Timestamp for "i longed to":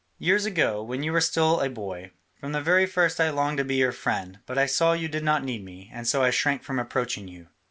3.21-3.63